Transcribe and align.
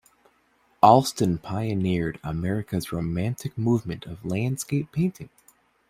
Allston 0.81 1.37
pioneered 1.39 2.19
America's 2.23 2.91
Romantic 2.91 3.55
movement 3.55 4.07
of 4.07 4.25
landscape 4.25 4.91
painting. 4.91 5.29